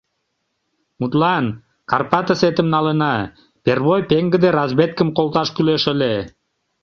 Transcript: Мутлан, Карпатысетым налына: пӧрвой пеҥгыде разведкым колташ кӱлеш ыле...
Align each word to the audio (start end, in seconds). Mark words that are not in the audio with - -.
Мутлан, 0.99 1.45
Карпатысетым 1.91 2.67
налына: 2.75 3.15
пӧрвой 3.63 4.01
пеҥгыде 4.09 4.49
разведкым 4.57 5.09
колташ 5.17 5.49
кӱлеш 5.55 5.83
ыле... 5.93 6.13